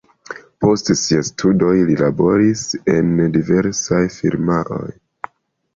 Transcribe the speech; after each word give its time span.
Post 0.63 0.87
siaj 1.01 1.25
studoj 1.27 1.75
li 1.91 1.97
laboris 2.01 2.65
en 2.97 3.13
diversaj 3.39 4.03
firmaoj. 4.19 4.85